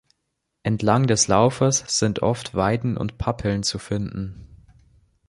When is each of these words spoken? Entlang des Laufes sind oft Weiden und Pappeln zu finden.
Entlang 0.63 1.05
des 1.05 1.27
Laufes 1.27 1.83
sind 1.99 2.23
oft 2.23 2.55
Weiden 2.55 2.97
und 2.97 3.19
Pappeln 3.19 3.61
zu 3.61 3.77
finden. 3.77 4.65